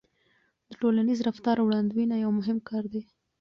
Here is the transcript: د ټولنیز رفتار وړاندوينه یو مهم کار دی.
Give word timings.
د 0.69 0.71
ټولنیز 0.81 1.19
رفتار 1.27 1.57
وړاندوينه 1.61 2.15
یو 2.23 2.31
مهم 2.39 2.57
کار 2.69 2.83
دی. 2.93 3.01